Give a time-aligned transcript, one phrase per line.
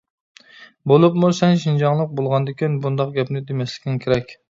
[0.91, 4.39] بولۇپمۇ سەن شىنجاڭلىق بولغاندىكىن بۇنداق گەپنى دېمەسلىكىڭ كېرەك.